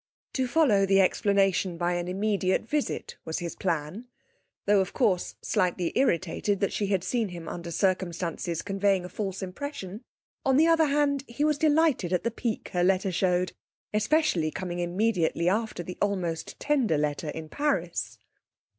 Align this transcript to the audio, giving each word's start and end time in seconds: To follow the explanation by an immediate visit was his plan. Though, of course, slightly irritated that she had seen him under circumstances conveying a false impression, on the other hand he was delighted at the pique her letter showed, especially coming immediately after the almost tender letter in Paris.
To 0.33 0.47
follow 0.47 0.87
the 0.87 0.99
explanation 0.99 1.77
by 1.77 1.93
an 1.93 2.07
immediate 2.07 2.63
visit 2.67 3.17
was 3.23 3.37
his 3.37 3.55
plan. 3.55 4.07
Though, 4.65 4.81
of 4.81 4.93
course, 4.93 5.35
slightly 5.43 5.91
irritated 5.95 6.59
that 6.59 6.73
she 6.73 6.87
had 6.87 7.03
seen 7.03 7.27
him 7.29 7.47
under 7.47 7.69
circumstances 7.69 8.63
conveying 8.63 9.05
a 9.05 9.09
false 9.09 9.43
impression, 9.43 10.01
on 10.43 10.57
the 10.57 10.65
other 10.65 10.85
hand 10.87 11.23
he 11.27 11.43
was 11.43 11.59
delighted 11.59 12.11
at 12.13 12.23
the 12.23 12.31
pique 12.31 12.69
her 12.69 12.83
letter 12.83 13.11
showed, 13.11 13.51
especially 13.93 14.49
coming 14.49 14.79
immediately 14.79 15.47
after 15.47 15.83
the 15.83 15.99
almost 16.01 16.59
tender 16.59 16.97
letter 16.97 17.29
in 17.29 17.47
Paris. 17.47 18.17